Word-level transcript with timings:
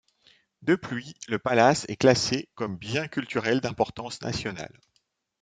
Depuis, 0.63 1.13
le 1.27 1.37
palace 1.37 1.85
est 1.87 1.95
classé 1.95 2.49
comme 2.55 2.75
bien 2.75 3.07
culturel 3.07 3.61
d'importance 3.61 4.19
nationale. 4.23 4.79